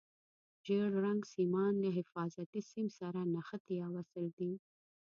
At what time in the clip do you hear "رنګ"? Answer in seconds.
1.05-1.21